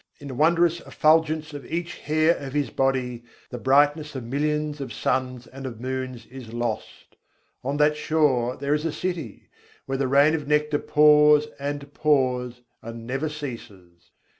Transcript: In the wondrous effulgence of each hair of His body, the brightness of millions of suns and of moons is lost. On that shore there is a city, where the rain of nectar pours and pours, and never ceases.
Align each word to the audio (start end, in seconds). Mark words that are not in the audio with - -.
In 0.19 0.29
the 0.29 0.33
wondrous 0.33 0.79
effulgence 0.79 1.53
of 1.53 1.63
each 1.71 1.99
hair 1.99 2.35
of 2.37 2.53
His 2.53 2.71
body, 2.71 3.23
the 3.51 3.59
brightness 3.59 4.15
of 4.15 4.23
millions 4.23 4.81
of 4.81 4.91
suns 4.91 5.45
and 5.45 5.67
of 5.67 5.79
moons 5.79 6.25
is 6.25 6.51
lost. 6.53 7.17
On 7.63 7.77
that 7.77 7.95
shore 7.95 8.55
there 8.57 8.73
is 8.73 8.83
a 8.83 8.91
city, 8.91 9.49
where 9.85 9.99
the 9.99 10.07
rain 10.07 10.33
of 10.33 10.47
nectar 10.47 10.79
pours 10.79 11.45
and 11.59 11.93
pours, 11.93 12.61
and 12.81 13.05
never 13.05 13.29
ceases. 13.29 14.09